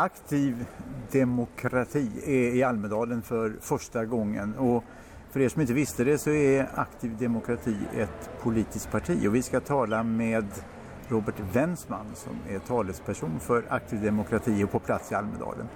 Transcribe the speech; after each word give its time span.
Aktiv 0.00 0.66
demokrati 1.12 2.10
är 2.24 2.54
i 2.54 2.62
Almedalen 2.62 3.22
för 3.22 3.56
första 3.60 4.04
gången 4.04 4.54
och 4.54 4.84
för 5.30 5.40
er 5.40 5.48
som 5.48 5.60
inte 5.60 5.72
visste 5.72 6.04
det 6.04 6.18
så 6.18 6.30
är 6.30 6.68
Aktiv 6.74 7.16
demokrati 7.18 7.76
ett 7.96 8.30
politiskt 8.42 8.90
parti 8.90 9.26
och 9.28 9.34
vi 9.34 9.42
ska 9.42 9.60
tala 9.60 10.02
med 10.02 10.44
Robert 11.08 11.34
Wensman 11.52 12.06
som 12.14 12.32
är 12.48 12.58
talesperson 12.58 13.40
för 13.40 13.64
Aktiv 13.68 14.02
demokrati 14.02 14.64
och 14.64 14.70
på 14.70 14.78
plats 14.78 15.12
i 15.12 15.14
Almedalen. 15.14 15.68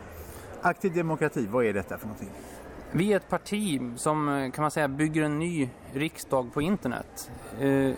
Aktiv 0.60 0.94
demokrati, 0.94 1.46
vad 1.50 1.64
är 1.64 1.72
detta 1.72 1.98
för 1.98 2.06
någonting? 2.06 2.30
Vi 2.92 3.12
är 3.12 3.16
ett 3.16 3.28
parti 3.28 3.80
som 3.96 4.50
kan 4.54 4.62
man 4.62 4.70
säga 4.70 4.88
bygger 4.88 5.22
en 5.22 5.38
ny 5.38 5.70
riksdag 5.92 6.52
på 6.52 6.62
internet. 6.62 7.30
Eh, 7.60 7.94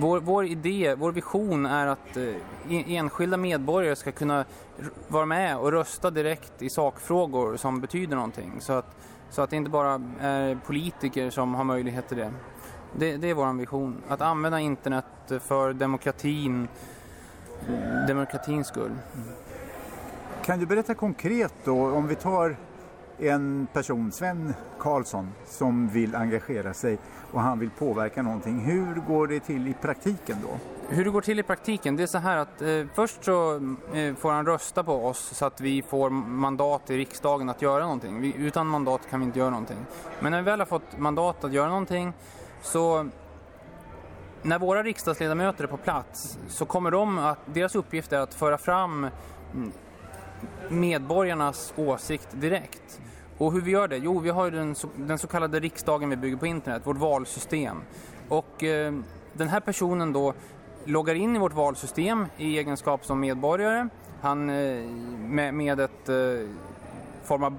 vår, 0.00 0.20
vår 0.20 0.44
idé, 0.46 0.94
vår 0.94 1.12
vision 1.12 1.66
är 1.66 1.86
att 1.86 2.16
eh, 2.16 2.92
enskilda 2.92 3.36
medborgare 3.36 3.96
ska 3.96 4.12
kunna 4.12 4.44
vara 5.08 5.26
med 5.26 5.58
och 5.58 5.72
rösta 5.72 6.10
direkt 6.10 6.62
i 6.62 6.70
sakfrågor 6.70 7.56
som 7.56 7.80
betyder 7.80 8.16
någonting. 8.16 8.60
Så 8.60 8.72
att, 8.72 8.96
så 9.30 9.42
att 9.42 9.50
det 9.50 9.56
inte 9.56 9.70
bara 9.70 10.02
är 10.20 10.58
politiker 10.66 11.30
som 11.30 11.54
har 11.54 11.64
möjlighet 11.64 12.08
till 12.08 12.16
det. 12.16 12.32
Det, 12.98 13.16
det 13.16 13.30
är 13.30 13.34
vår 13.34 13.58
vision. 13.58 14.02
Att 14.08 14.20
använda 14.20 14.60
internet 14.60 15.04
för 15.40 15.72
demokratin, 15.72 16.68
demokratins 18.08 18.66
skull. 18.66 18.96
Kan 20.44 20.58
du 20.58 20.66
berätta 20.66 20.94
konkret 20.94 21.54
då, 21.64 21.90
om 21.90 22.08
vi 22.08 22.14
tar 22.14 22.56
en 23.22 23.66
person, 23.72 24.12
Sven 24.12 24.54
Karlsson, 24.78 25.28
som 25.46 25.88
vill 25.88 26.14
engagera 26.14 26.74
sig 26.74 26.98
och 27.32 27.40
han 27.40 27.58
vill 27.58 27.70
påverka 27.70 28.22
någonting. 28.22 28.60
Hur 28.60 28.94
går 28.94 29.26
det 29.26 29.40
till 29.40 29.68
i 29.68 29.74
praktiken 29.74 30.36
då? 30.42 30.48
Hur 30.88 31.04
det 31.04 31.10
går 31.10 31.20
till 31.20 31.38
i 31.38 31.42
praktiken, 31.42 31.96
det 31.96 32.02
är 32.02 32.06
så 32.06 32.18
här 32.18 32.36
att 32.36 32.62
eh, 32.62 32.84
först 32.94 33.24
så 33.24 33.54
eh, 33.94 34.14
får 34.14 34.32
han 34.32 34.46
rösta 34.46 34.84
på 34.84 35.06
oss 35.06 35.18
så 35.18 35.46
att 35.46 35.60
vi 35.60 35.82
får 35.82 36.10
mandat 36.10 36.90
i 36.90 36.98
riksdagen 36.98 37.48
att 37.48 37.62
göra 37.62 37.82
någonting. 37.82 38.20
Vi, 38.20 38.34
utan 38.36 38.66
mandat 38.66 39.00
kan 39.10 39.20
vi 39.20 39.26
inte 39.26 39.38
göra 39.38 39.50
någonting. 39.50 39.86
Men 40.20 40.32
när 40.32 40.38
vi 40.38 40.44
väl 40.44 40.60
har 40.60 40.66
fått 40.66 40.98
mandat 40.98 41.44
att 41.44 41.52
göra 41.52 41.68
någonting 41.68 42.12
så 42.62 43.08
när 44.42 44.58
våra 44.58 44.82
riksdagsledamöter 44.82 45.64
är 45.64 45.68
på 45.68 45.76
plats 45.76 46.38
så 46.48 46.66
kommer 46.66 46.90
de 46.90 47.18
att, 47.18 47.38
deras 47.46 47.74
uppgift 47.74 48.12
är 48.12 48.18
att 48.18 48.34
föra 48.34 48.58
fram 48.58 49.08
mm, 49.54 49.72
medborgarnas 50.68 51.72
åsikt 51.76 52.28
direkt. 52.32 53.00
Och 53.42 53.52
hur 53.52 53.60
vi 53.60 53.70
gör 53.70 53.88
det? 53.88 53.96
Jo, 53.96 54.18
vi 54.18 54.30
har 54.30 54.50
den 54.50 54.74
så, 54.74 54.88
den 54.96 55.18
så 55.18 55.26
kallade 55.26 55.60
riksdagen 55.60 56.10
vi 56.10 56.16
bygger 56.16 56.36
på 56.36 56.46
internet, 56.46 56.82
vårt 56.84 56.96
valsystem. 56.96 57.76
Och 58.28 58.64
eh, 58.64 58.94
den 59.32 59.48
här 59.48 59.60
personen 59.60 60.12
då 60.12 60.34
loggar 60.84 61.14
in 61.14 61.36
i 61.36 61.38
vårt 61.38 61.52
valsystem 61.52 62.26
i 62.36 62.58
egenskap 62.58 63.04
som 63.04 63.20
medborgare. 63.20 63.88
Han 64.20 64.50
eh, 64.50 64.84
med, 65.28 65.54
med 65.54 65.80
ett 65.80 66.08
eh, 66.08 66.14
form 67.24 67.44
av, 67.44 67.56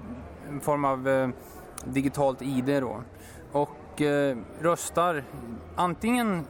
form 0.60 0.84
av 0.84 1.08
eh, 1.08 1.28
digitalt 1.84 2.42
ID 2.42 2.82
då. 2.82 3.02
Och 3.52 4.02
eh, 4.02 4.36
röstar 4.60 5.24
antingen 5.76 6.46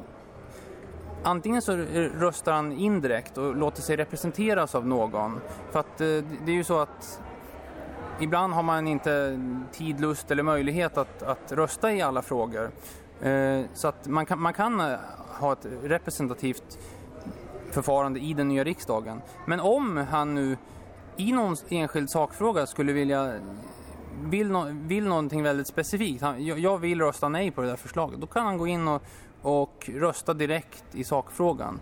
Antingen 1.26 1.62
så 1.62 1.76
röstar 2.18 2.52
han 2.52 2.72
indirekt 2.72 3.38
och 3.38 3.56
låter 3.56 3.82
sig 3.82 3.96
representeras 3.96 4.74
av 4.74 4.86
någon. 4.86 5.40
För 5.70 5.80
att 5.80 6.00
eh, 6.00 6.06
det 6.44 6.52
är 6.52 6.56
ju 6.56 6.64
så 6.64 6.78
att 6.78 7.20
ibland 8.20 8.52
har 8.52 8.62
man 8.62 8.88
inte 8.88 9.40
tid, 9.72 10.00
lust 10.00 10.30
eller 10.30 10.42
möjlighet 10.42 10.98
att, 10.98 11.22
att 11.22 11.52
rösta 11.52 11.92
i 11.92 12.02
alla 12.02 12.22
frågor. 12.22 12.70
Eh, 13.20 13.60
så 13.74 13.88
att 13.88 14.06
man 14.06 14.26
kan, 14.26 14.40
man 14.40 14.52
kan 14.52 14.80
eh, 14.80 14.98
ha 15.40 15.52
ett 15.52 15.66
representativt 15.82 16.78
förfarande 17.70 18.20
i 18.20 18.34
den 18.34 18.48
nya 18.48 18.64
riksdagen. 18.64 19.22
Men 19.46 19.60
om 19.60 19.96
han 19.96 20.34
nu 20.34 20.56
i 21.16 21.32
någon 21.32 21.56
enskild 21.68 22.10
sakfråga 22.10 22.66
skulle 22.66 22.92
vilja 22.92 23.34
vill, 24.22 24.50
no, 24.50 24.66
vill 24.70 25.08
någonting 25.08 25.42
väldigt 25.42 25.66
specifikt, 25.66 26.22
han, 26.22 26.44
jag 26.44 26.78
vill 26.78 27.00
rösta 27.00 27.28
nej 27.28 27.50
på 27.50 27.60
det 27.60 27.68
där 27.68 27.76
förslaget, 27.76 28.20
då 28.20 28.26
kan 28.26 28.46
han 28.46 28.58
gå 28.58 28.66
in 28.66 28.88
och, 28.88 29.02
och 29.42 29.90
rösta 29.94 30.34
direkt 30.34 30.84
i 30.92 31.04
sakfrågan. 31.04 31.80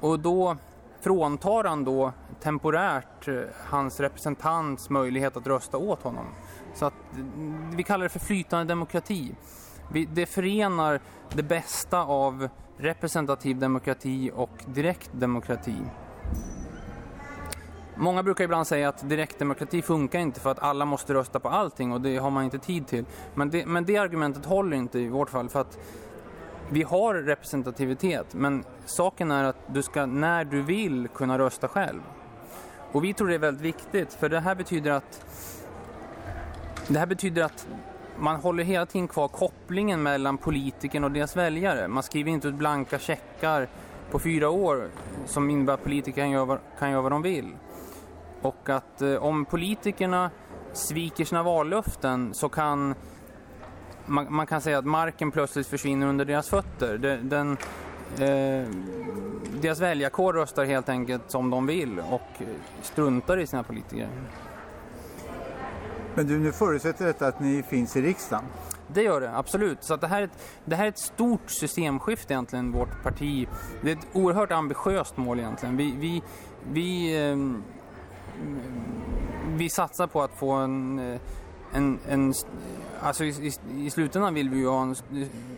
Och 0.00 0.20
då 0.20 0.56
fråntar 1.00 1.64
han 1.64 1.84
då 1.84 2.12
temporärt 2.40 3.28
eh, 3.28 3.40
hans 3.66 4.00
representants 4.00 4.90
möjlighet 4.90 5.36
att 5.36 5.46
rösta 5.46 5.78
åt 5.78 6.02
honom. 6.02 6.26
Så 6.74 6.86
att, 6.86 6.94
mm, 7.14 7.76
vi 7.76 7.82
kallar 7.82 8.02
det 8.02 8.08
för 8.08 8.18
flytande 8.18 8.64
demokrati. 8.64 9.34
Vi, 9.92 10.04
det 10.04 10.26
förenar 10.26 11.00
det 11.34 11.42
bästa 11.42 12.00
av 12.00 12.48
representativ 12.76 13.58
demokrati 13.58 14.30
och 14.34 14.64
direktdemokrati. 14.66 15.76
Många 18.00 18.22
brukar 18.22 18.44
ibland 18.44 18.66
säga 18.66 18.88
att 18.88 19.08
direktdemokrati 19.08 19.82
funkar 19.82 20.18
inte 20.18 20.40
för 20.40 20.50
att 20.50 20.58
alla 20.58 20.84
måste 20.84 21.14
rösta 21.14 21.40
på 21.40 21.48
allting 21.48 21.92
och 21.92 22.00
det 22.00 22.16
har 22.16 22.30
man 22.30 22.44
inte 22.44 22.58
tid 22.58 22.86
till. 22.86 23.04
Men 23.34 23.50
det, 23.50 23.66
men 23.66 23.84
det 23.84 23.96
argumentet 23.96 24.44
håller 24.44 24.76
inte 24.76 24.98
i 24.98 25.08
vårt 25.08 25.30
fall 25.30 25.48
för 25.48 25.60
att 25.60 25.78
vi 26.70 26.82
har 26.82 27.14
representativitet 27.14 28.34
men 28.34 28.64
saken 28.86 29.30
är 29.30 29.44
att 29.44 29.56
du 29.66 29.82
ska 29.82 30.06
när 30.06 30.44
du 30.44 30.62
vill 30.62 31.08
kunna 31.14 31.38
rösta 31.38 31.68
själv. 31.68 32.00
Och 32.92 33.04
vi 33.04 33.14
tror 33.14 33.28
det 33.28 33.34
är 33.34 33.38
väldigt 33.38 33.64
viktigt 33.64 34.12
för 34.12 34.28
det 34.28 34.40
här 34.40 34.54
betyder 34.54 34.90
att 34.90 35.24
det 36.88 36.98
här 36.98 37.06
betyder 37.06 37.42
att 37.42 37.66
man 38.18 38.36
håller 38.36 38.64
hela 38.64 38.86
tiden 38.86 39.08
kvar 39.08 39.28
kopplingen 39.28 40.02
mellan 40.02 40.38
politiken 40.38 41.04
och 41.04 41.10
deras 41.10 41.36
väljare. 41.36 41.88
Man 41.88 42.02
skriver 42.02 42.30
inte 42.30 42.48
ut 42.48 42.54
blanka 42.54 42.98
checkar 42.98 43.68
på 44.10 44.18
fyra 44.18 44.50
år 44.50 44.88
som 45.26 45.50
innebär 45.50 45.74
att 45.74 45.84
politiker 45.84 46.22
kan 46.22 46.30
göra, 46.30 46.58
kan 46.78 46.90
göra 46.90 47.02
vad 47.02 47.12
de 47.12 47.22
vill. 47.22 47.56
Och 48.42 48.68
att 48.68 49.02
eh, 49.02 49.14
om 49.14 49.44
politikerna 49.44 50.30
sviker 50.72 51.24
sina 51.24 51.42
vallöften 51.42 52.34
så 52.34 52.48
kan 52.48 52.94
man, 54.08 54.26
man, 54.34 54.46
kan 54.46 54.60
säga 54.60 54.78
att 54.78 54.86
marken 54.86 55.30
plötsligt 55.30 55.66
försvinner 55.66 56.06
under 56.06 56.24
deras 56.24 56.48
fötter. 56.48 56.98
Den, 56.98 57.28
den 57.28 57.56
eh, 58.18 58.68
deras 59.60 59.80
väljarkår 59.80 60.32
röstar 60.32 60.64
helt 60.64 60.88
enkelt 60.88 61.22
som 61.30 61.50
de 61.50 61.66
vill 61.66 62.00
och 62.00 62.42
struntar 62.82 63.38
i 63.38 63.46
sina 63.46 63.62
politiker. 63.62 64.08
Men 66.14 66.26
du, 66.26 66.38
nu 66.38 66.52
förutsätter 66.52 67.06
detta 67.06 67.26
att 67.26 67.40
ni 67.40 67.62
finns 67.62 67.96
i 67.96 68.02
riksdagen? 68.02 68.44
Det 68.88 69.02
gör 69.02 69.20
det, 69.20 69.36
absolut. 69.36 69.84
Så 69.84 69.96
det, 69.96 70.06
här 70.06 70.22
är 70.22 70.24
ett, 70.24 70.58
det 70.64 70.76
här 70.76 70.84
är 70.84 70.88
ett 70.88 70.98
stort 70.98 71.50
systemskifte 71.50 72.32
egentligen, 72.32 72.72
vårt 72.72 73.02
parti. 73.02 73.48
Det 73.82 73.90
är 73.90 73.96
ett 73.96 74.06
oerhört 74.12 74.52
ambitiöst 74.52 75.16
mål 75.16 75.38
egentligen. 75.38 75.76
Vi, 75.76 75.94
vi, 75.98 76.22
vi, 76.72 77.20
eh, 77.30 77.36
vi 79.56 79.70
satsar 79.70 80.06
på 80.06 80.22
att 80.22 80.38
få 80.38 80.50
en, 80.50 81.18
en, 81.72 81.98
en 82.08 82.34
Alltså 83.00 83.24
i, 83.24 83.28
i, 83.28 83.52
i, 83.86 83.90
slutändan 83.90 84.34
vill 84.34 84.50
vi 84.50 84.58
ju 84.58 84.68
ha 84.68 84.82
en, 84.82 84.96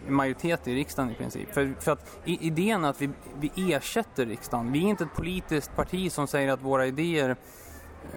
en 0.08 0.14
majoritet 0.14 0.68
i 0.68 0.74
riksdagen 0.74 1.12
i 1.12 1.14
princip. 1.14 1.54
För, 1.54 1.74
för 1.80 1.92
att 1.92 2.18
idén 2.24 2.84
att 2.84 3.02
vi, 3.02 3.10
vi 3.40 3.72
ersätter 3.72 4.26
riksdagen. 4.26 4.72
Vi 4.72 4.78
är 4.84 4.88
inte 4.88 5.04
ett 5.04 5.14
politiskt 5.14 5.76
parti 5.76 6.12
som 6.12 6.26
säger 6.26 6.52
att 6.52 6.62
våra 6.62 6.86
idéer 6.86 7.36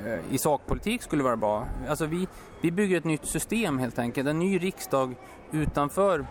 eh, 0.05 0.19
i 0.29 0.37
sakpolitik 0.37 1.01
skulle 1.01 1.23
vara 1.23 1.35
bra. 1.35 1.67
Alltså 1.89 2.05
vi, 2.05 2.27
vi 2.61 2.71
bygger 2.71 2.97
ett 2.97 3.03
nytt 3.03 3.25
system 3.25 3.79
helt 3.79 3.99
enkelt. 3.99 4.29
En 4.29 4.39
ny 4.39 4.59
riksdag 4.59 5.15
utanför 5.51 6.25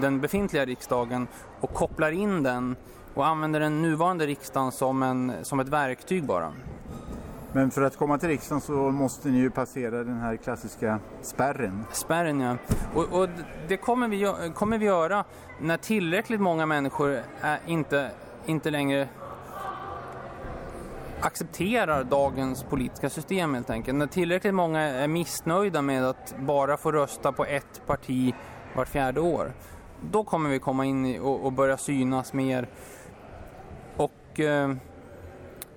den 0.00 0.20
befintliga 0.20 0.64
riksdagen 0.64 1.26
och 1.60 1.74
kopplar 1.74 2.10
in 2.10 2.42
den 2.42 2.76
och 3.14 3.26
använder 3.26 3.60
den 3.60 3.82
nuvarande 3.82 4.26
riksdagen 4.26 4.72
som, 4.72 5.02
en, 5.02 5.32
som 5.42 5.60
ett 5.60 5.68
verktyg 5.68 6.24
bara. 6.24 6.52
Men 7.54 7.70
för 7.70 7.82
att 7.82 7.96
komma 7.96 8.18
till 8.18 8.28
riksdagen 8.28 8.60
så 8.60 8.72
måste 8.72 9.28
ni 9.28 9.38
ju 9.38 9.50
passera 9.50 10.04
den 10.04 10.20
här 10.20 10.36
klassiska 10.36 11.00
spärren. 11.22 11.84
Spärren 11.92 12.40
ja. 12.40 12.56
Och, 12.94 13.20
och 13.20 13.28
det 13.68 13.76
kommer 13.76 14.08
vi, 14.08 14.52
kommer 14.54 14.78
vi 14.78 14.86
göra 14.86 15.24
när 15.60 15.76
tillräckligt 15.76 16.40
många 16.40 16.66
människor 16.66 17.20
är 17.40 17.58
inte, 17.66 18.10
inte 18.46 18.70
längre 18.70 19.08
accepterar 21.20 22.04
dagens 22.04 22.62
politiska 22.62 23.10
system 23.10 23.54
helt 23.54 23.70
enkelt. 23.70 23.98
När 23.98 24.06
tillräckligt 24.06 24.54
många 24.54 24.80
är 24.80 25.08
missnöjda 25.08 25.82
med 25.82 26.04
att 26.04 26.34
bara 26.38 26.76
få 26.76 26.92
rösta 26.92 27.32
på 27.32 27.44
ett 27.44 27.82
parti 27.86 28.34
vart 28.76 28.88
fjärde 28.88 29.20
år. 29.20 29.52
Då 30.10 30.24
kommer 30.24 30.50
vi 30.50 30.58
komma 30.58 30.84
in 30.84 31.20
och, 31.20 31.44
och 31.44 31.52
börja 31.52 31.76
synas 31.76 32.32
mer. 32.32 32.68
Och... 33.96 34.40
Eh, 34.40 34.74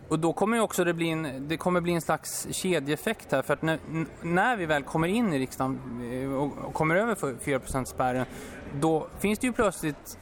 och 0.09 0.19
då 0.19 0.33
kommer 0.33 0.59
också 0.59 0.83
det 0.83 0.93
bli 0.93 1.09
en, 1.09 1.47
det 1.47 1.57
kommer 1.57 1.81
bli 1.81 1.93
en 1.93 2.01
slags 2.01 2.47
kedjeeffekt 2.51 3.31
här 3.31 3.41
för 3.41 3.53
att 3.53 3.61
när, 3.61 3.79
när 4.21 4.57
vi 4.57 4.65
väl 4.65 4.83
kommer 4.83 5.07
in 5.07 5.33
i 5.33 5.39
riksdagen 5.39 5.79
eh, 6.11 6.33
och, 6.33 6.73
kommer 6.73 6.95
över 6.95 7.15
4% 7.15 7.85
spärren 7.85 8.25
då 8.73 9.07
finns 9.19 9.39
det 9.39 9.47
ju 9.47 9.53
plötsligt 9.53 10.17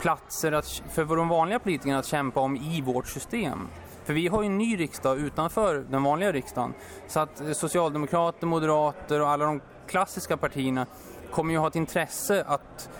platser 0.00 0.52
att, 0.52 0.82
för 0.90 1.16
de 1.16 1.28
vanliga 1.28 1.58
politikerna 1.58 1.98
att 1.98 2.06
kämpa 2.06 2.40
om 2.40 2.56
i 2.56 2.80
vårt 2.80 3.06
system. 3.06 3.58
För 4.04 4.12
vi 4.12 4.28
har 4.28 4.42
ju 4.42 4.46
en 4.46 4.58
ny 4.58 4.80
riksdag 4.80 5.18
utanför 5.18 5.84
den 5.90 6.02
vanliga 6.02 6.32
riksdagen. 6.32 6.74
Så 7.08 7.20
att 7.20 7.40
eh, 7.40 7.52
socialdemokrater, 7.52 8.46
moderater 8.46 9.20
och 9.20 9.28
alla 9.28 9.44
de 9.44 9.60
klassiska 9.86 10.36
partierna 10.36 10.86
kommer 11.30 11.52
ju 11.52 11.58
ha 11.58 11.68
ett 11.68 11.76
intresse 11.76 12.44
att 12.46 12.90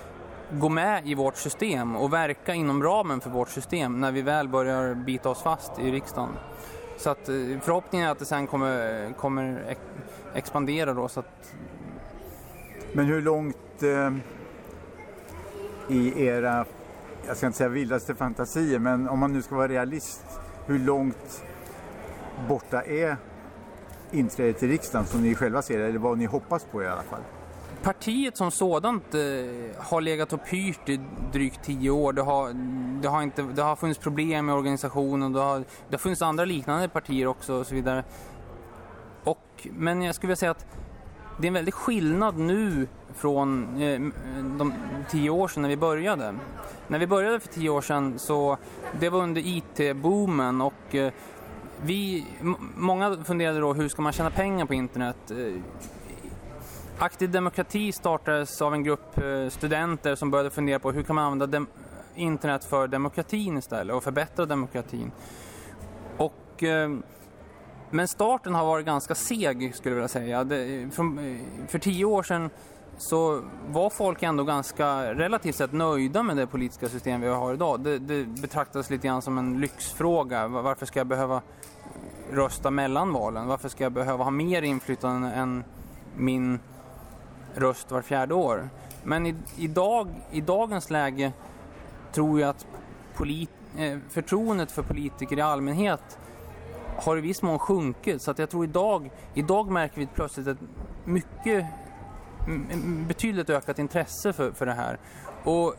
gå 0.52 0.68
med 0.68 1.06
i 1.06 1.14
vårt 1.14 1.36
system 1.36 1.96
och 1.96 2.12
verka 2.12 2.54
inom 2.54 2.82
ramen 2.82 3.20
för 3.20 3.30
vårt 3.30 3.48
system 3.48 4.00
när 4.00 4.12
vi 4.12 4.22
väl 4.22 4.48
börjar 4.48 4.94
bita 4.94 5.28
oss 5.28 5.42
fast 5.42 5.78
i 5.78 5.90
riksdagen. 5.90 6.30
Så 6.96 7.10
att 7.10 7.28
eh, 7.28 7.34
förhoppningen 7.62 8.08
är 8.08 8.12
att 8.12 8.18
det 8.18 8.24
sen 8.24 8.46
kommer, 8.46 9.12
kommer 9.12 9.76
expandera 10.34 10.94
då. 10.94 11.08
Så 11.08 11.20
att... 11.20 11.54
Men 12.92 13.06
hur 13.06 13.22
långt 13.22 13.82
eh, 13.82 14.12
i 15.88 16.24
era, 16.24 16.64
jag 17.26 17.36
ska 17.36 17.46
inte 17.46 17.58
säga 17.58 17.68
vildaste 17.68 18.14
fantasier, 18.14 18.78
men 18.78 19.08
om 19.08 19.18
man 19.18 19.32
nu 19.32 19.42
ska 19.42 19.54
vara 19.54 19.68
realist, 19.68 20.24
hur 20.66 20.78
långt 20.78 21.44
borta 22.48 22.82
är 22.82 23.16
inträdet 24.10 24.62
i 24.62 24.68
riksdagen 24.68 25.06
som 25.06 25.22
ni 25.22 25.34
själva 25.34 25.62
ser 25.62 25.78
det, 25.78 25.86
eller 25.86 25.98
vad 25.98 26.18
ni 26.18 26.24
hoppas 26.24 26.64
på 26.64 26.82
i 26.82 26.86
alla 26.86 27.02
fall? 27.02 27.22
Partiet 27.82 28.36
som 28.36 28.50
sådant 28.50 29.14
eh, 29.14 29.20
har 29.78 30.00
legat 30.00 30.32
och 30.32 30.44
pyrt 30.44 30.88
i 30.88 31.00
drygt 31.32 31.64
tio 31.64 31.90
år. 31.90 32.12
Det 32.12 32.22
har, 32.22 32.52
det 33.02 33.08
har, 33.08 33.22
inte, 33.22 33.42
det 33.42 33.62
har 33.62 33.76
funnits 33.76 34.00
problem 34.00 34.46
med 34.46 34.54
organisationen, 34.54 35.32
det 35.32 35.40
har, 35.40 35.58
det 35.58 35.64
har 35.90 35.98
funnits 35.98 36.22
andra 36.22 36.44
liknande 36.44 36.88
partier 36.88 37.26
också 37.26 37.54
och 37.54 37.66
så 37.66 37.74
vidare. 37.74 38.04
Och, 39.24 39.68
men 39.72 40.02
jag 40.02 40.14
skulle 40.14 40.28
vilja 40.28 40.36
säga 40.36 40.50
att 40.50 40.66
det 41.38 41.46
är 41.46 41.48
en 41.48 41.54
väldig 41.54 41.74
skillnad 41.74 42.38
nu 42.38 42.88
från 43.14 43.82
eh, 43.82 44.00
de 44.58 44.74
tio 45.10 45.30
år 45.30 45.48
sedan 45.48 45.62
när 45.62 45.68
vi 45.68 45.76
började. 45.76 46.34
När 46.88 46.98
vi 46.98 47.06
började 47.06 47.40
för 47.40 47.48
tio 47.48 47.70
år 47.70 47.80
sedan 47.80 48.18
så 48.18 48.58
det 49.00 49.08
var 49.08 49.22
under 49.22 49.42
IT-boomen 49.44 50.60
och 50.60 50.94
eh, 50.94 51.12
vi, 51.82 52.26
många 52.76 53.16
funderade 53.24 53.60
då 53.60 53.72
hur 53.72 53.88
ska 53.88 54.02
man 54.02 54.12
tjäna 54.12 54.30
pengar 54.30 54.66
på 54.66 54.74
internet? 54.74 55.30
Eh, 55.30 55.62
Aktiv 57.02 57.30
demokrati 57.30 57.92
startades 57.92 58.62
av 58.62 58.74
en 58.74 58.84
grupp 58.84 59.18
eh, 59.18 59.48
studenter 59.48 60.14
som 60.14 60.30
började 60.30 60.50
fundera 60.50 60.78
på 60.78 60.92
hur 60.92 61.02
kan 61.02 61.16
man 61.16 61.32
använda 61.32 61.66
internet 62.14 62.64
för 62.64 62.88
demokratin 62.88 63.58
istället 63.58 63.96
och 63.96 64.04
förbättra 64.04 64.46
demokratin. 64.46 65.12
Och, 66.16 66.62
eh, 66.62 66.90
men 67.90 68.08
starten 68.08 68.54
har 68.54 68.64
varit 68.64 68.86
ganska 68.86 69.14
seg 69.14 69.74
skulle 69.74 69.94
jag 69.94 69.96
vilja 69.96 70.08
säga. 70.08 70.44
Det, 70.44 70.88
från, 70.94 71.18
eh, 71.18 71.68
för 71.68 71.78
tio 71.78 72.04
år 72.04 72.22
sedan 72.22 72.50
så 72.98 73.42
var 73.68 73.90
folk 73.90 74.22
ändå 74.22 74.44
ganska 74.44 75.14
relativt 75.14 75.56
sett 75.56 75.72
nöjda 75.72 76.22
med 76.22 76.36
det 76.36 76.46
politiska 76.46 76.88
system 76.88 77.20
vi 77.20 77.28
har 77.28 77.54
idag. 77.54 77.80
Det, 77.80 77.98
det 77.98 78.24
betraktades 78.24 78.90
lite 78.90 79.06
grann 79.06 79.22
som 79.22 79.38
en 79.38 79.60
lyxfråga. 79.60 80.48
Varför 80.48 80.86
ska 80.86 81.00
jag 81.00 81.06
behöva 81.06 81.36
eh, 81.36 82.34
rösta 82.34 82.70
mellan 82.70 83.12
valen? 83.12 83.46
Varför 83.46 83.68
ska 83.68 83.84
jag 83.84 83.92
behöva 83.92 84.24
ha 84.24 84.30
mer 84.30 84.62
inflytande 84.62 85.28
än 85.28 85.64
min 86.16 86.58
röst 87.54 87.90
var 87.90 88.02
fjärde 88.02 88.34
år? 88.34 88.68
Men 89.02 89.26
i, 89.26 89.34
idag, 89.56 90.08
i 90.30 90.40
dagens 90.40 90.90
läge 90.90 91.32
tror 92.12 92.40
jag 92.40 92.50
att 92.50 92.66
polit, 93.14 93.50
eh, 93.78 93.98
förtroendet 94.08 94.70
för 94.70 94.82
politiker 94.82 95.38
i 95.38 95.40
allmänhet 95.40 96.18
har 96.96 97.16
i 97.16 97.20
viss 97.20 97.42
mån 97.42 97.58
sjunkit. 97.58 98.22
Så 98.22 98.30
att 98.30 98.38
jag 98.38 98.50
tror 98.50 98.64
idag, 98.64 99.10
idag 99.34 99.70
märker 99.70 100.00
vi 100.00 100.06
plötsligt 100.06 100.46
ett 100.46 100.58
mycket 101.04 101.66
betydligt 103.08 103.50
ökat 103.50 103.78
intresse 103.78 104.32
för, 104.32 104.52
för 104.52 104.66
det 104.66 104.72
här. 104.72 104.98
Och 105.44 105.74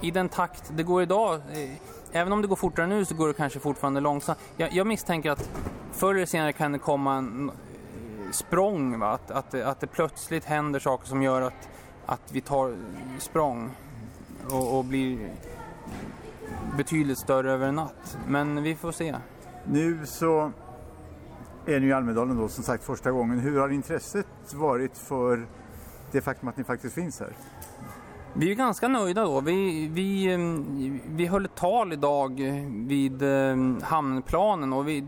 i 0.00 0.10
den 0.10 0.28
takt 0.28 0.72
det 0.74 0.82
går 0.82 1.02
idag, 1.02 1.34
eh, 1.34 1.70
även 2.12 2.32
om 2.32 2.42
det 2.42 2.48
går 2.48 2.56
fortare 2.56 2.86
nu 2.86 3.04
så 3.04 3.14
går 3.14 3.28
det 3.28 3.34
kanske 3.34 3.60
fortfarande 3.60 4.00
långsamt. 4.00 4.38
Jag, 4.56 4.72
jag 4.72 4.86
misstänker 4.86 5.30
att 5.30 5.50
förr 5.92 6.14
eller 6.14 6.26
senare 6.26 6.52
kan 6.52 6.72
det 6.72 6.78
komma 6.78 7.16
en 7.16 7.50
språng, 8.32 8.98
va? 8.98 9.10
Att, 9.12 9.30
att, 9.30 9.54
att 9.54 9.80
det 9.80 9.86
plötsligt 9.86 10.44
händer 10.44 10.80
saker 10.80 11.06
som 11.06 11.22
gör 11.22 11.42
att, 11.42 11.68
att 12.06 12.32
vi 12.32 12.40
tar 12.40 12.74
språng 13.18 13.70
och, 14.50 14.78
och 14.78 14.84
blir 14.84 15.30
betydligt 16.76 17.18
större 17.18 17.52
över 17.52 17.68
en 17.68 17.74
natt. 17.74 18.18
Men 18.28 18.62
vi 18.62 18.76
får 18.76 18.92
se. 18.92 19.16
Nu 19.64 20.06
så 20.06 20.52
är 21.66 21.80
ni 21.80 21.86
i 21.86 21.92
Almedalen 21.92 22.36
då 22.36 22.48
som 22.48 22.64
sagt 22.64 22.84
första 22.84 23.10
gången. 23.10 23.38
Hur 23.38 23.60
har 23.60 23.68
intresset 23.68 24.54
varit 24.54 24.98
för 24.98 25.46
det 26.12 26.20
faktum 26.20 26.48
att 26.48 26.56
ni 26.56 26.64
faktiskt 26.64 26.94
finns 26.94 27.20
här? 27.20 27.32
Vi 28.32 28.50
är 28.50 28.54
ganska 28.54 28.88
nöjda 28.88 29.24
då. 29.24 29.40
Vi, 29.40 29.88
vi, 29.88 30.32
ehm, 30.32 31.00
vi 31.06 31.26
höll 31.26 31.44
ett 31.44 31.54
tal 31.54 31.92
idag 31.92 32.40
vid 32.86 33.22
ehm, 33.22 33.80
hamnplanen 33.82 34.72
och 34.72 34.88
vi, 34.88 35.06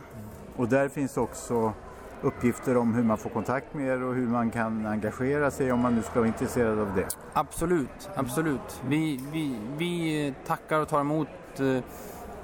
Och 0.55 0.67
där 0.67 0.89
finns 0.89 1.17
också 1.17 1.73
uppgifter 2.21 2.77
om 2.77 2.94
hur 2.94 3.03
man 3.03 3.18
får 3.18 3.29
kontakt 3.29 3.73
med 3.73 3.88
er 3.88 4.03
och 4.03 4.15
hur 4.15 4.27
man 4.27 4.51
kan 4.51 4.85
engagera 4.85 5.51
sig 5.51 5.71
om 5.71 5.79
man 5.79 5.95
nu 5.95 6.01
ska 6.01 6.19
vara 6.19 6.27
intresserad 6.27 6.79
av 6.79 6.95
det? 6.95 7.07
Absolut, 7.33 8.09
absolut. 8.15 8.81
Vi, 8.88 9.19
vi, 9.31 9.59
vi 9.77 10.33
tackar 10.45 10.79
och 10.79 10.88
tar 10.88 11.00
emot 11.00 11.27
eh, 11.59 11.83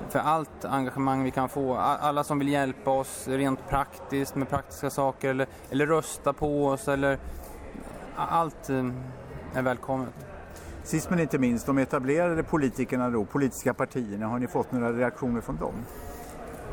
för 0.09 0.19
allt 0.19 0.65
engagemang 0.65 1.23
vi 1.23 1.31
kan 1.31 1.49
få. 1.49 1.75
Alla 1.75 2.23
som 2.23 2.39
vill 2.39 2.49
hjälpa 2.49 2.91
oss 2.91 3.27
rent 3.27 3.69
praktiskt 3.69 4.35
med 4.35 4.49
praktiska 4.49 4.89
saker 4.89 5.29
eller, 5.29 5.47
eller 5.69 5.87
rösta 5.87 6.33
på 6.33 6.67
oss 6.67 6.87
eller 6.87 7.17
allt 8.15 8.69
eh, 8.69 8.89
är 9.53 9.61
välkommet. 9.61 10.13
Sist 10.83 11.09
men 11.09 11.19
inte 11.19 11.37
minst, 11.37 11.65
de 11.65 11.77
etablerade 11.77 12.43
politikerna 12.43 13.09
då, 13.09 13.25
politiska 13.25 13.73
partierna, 13.73 14.27
har 14.27 14.39
ni 14.39 14.47
fått 14.47 14.71
några 14.71 14.93
reaktioner 14.93 15.41
från 15.41 15.57
dem? 15.57 15.73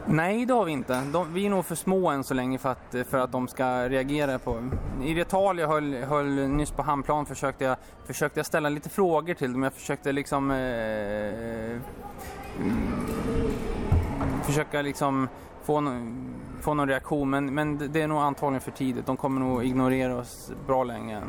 Nej, 0.07 0.47
det 0.47 0.55
har 0.55 0.65
vi 0.65 0.73
inte. 0.73 1.03
De, 1.13 1.35
vi 1.35 1.47
är 1.47 1.51
nog 1.51 1.65
för 1.65 1.75
små 1.75 2.11
än 2.11 2.25
så 2.25 2.35
länge 2.35 2.59
för 2.59 2.69
att, 2.69 3.09
för 3.09 3.19
att 3.19 3.33
de 3.33 3.49
ska 3.49 3.89
reagera 3.89 4.39
på. 4.39 4.71
I 5.03 5.15
det 5.15 5.25
tal 5.25 5.59
jag 5.59 5.69
höll, 5.69 5.95
höll 5.95 6.49
nyss 6.49 6.71
på 6.71 6.83
Hamnplan 6.83 7.27
försökte 7.27 7.65
jag, 7.65 7.77
försökte 8.07 8.39
jag 8.39 8.47
ställa 8.47 8.69
lite 8.69 8.89
frågor 8.89 9.35
till 9.35 9.53
dem. 9.53 9.63
Jag 9.63 9.73
försökte 9.73 10.13
liksom 10.13 10.51
eh, 10.51 10.57
mm, 12.59 12.81
försöka 14.43 14.83
liksom 14.83 15.29
få, 15.63 15.81
no 15.81 16.15
få 16.61 16.75
någon 16.75 16.89
reaktion 16.89 17.31
men, 17.31 17.55
men 17.55 17.93
det 17.93 18.03
är 18.03 18.09
nog 18.09 18.19
antagligen 18.19 18.61
för 18.61 18.71
tidigt. 18.71 19.07
De 19.07 19.17
kommer 19.17 19.41
nog 19.41 19.65
ignorera 19.65 20.17
oss 20.17 20.53
bra 20.67 20.85
länge. 20.85 21.21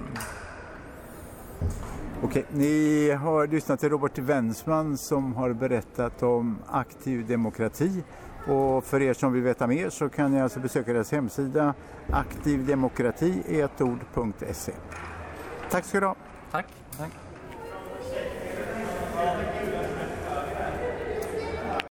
Okej, 2.23 2.45
ni 2.52 3.09
har 3.11 3.47
lyssnat 3.47 3.80
till 3.80 3.90
Robert 3.90 4.18
Wensman 4.18 4.97
som 4.97 5.33
har 5.33 5.54
berättat 5.54 6.23
om 6.23 6.57
aktiv 6.68 7.28
demokrati 7.28 8.04
och 8.47 8.83
för 8.83 9.02
er 9.02 9.14
som 9.14 9.33
vill 9.33 9.44
veta 9.44 9.68
mer 9.68 9.90
så 9.90 10.09
kan 10.09 10.31
ni 10.31 10.42
alltså 10.42 10.59
besöka 10.59 10.94
deras 10.94 11.11
hemsida 11.11 11.73
aktivdemokrati.se. 12.11 14.73
Tack 15.69 15.85
ska 15.85 15.99
du 15.99 16.06
ha. 16.06 16.16
Tack. 16.52 16.66
tack. 16.97 17.11